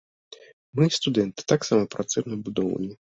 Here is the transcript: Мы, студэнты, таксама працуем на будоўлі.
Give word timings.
Мы, 0.79 0.87
студэнты, 0.95 1.45
таксама 1.53 1.91
працуем 1.97 2.27
на 2.33 2.39
будоўлі. 2.49 2.91